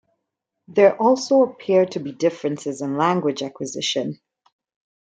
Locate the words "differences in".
2.11-2.97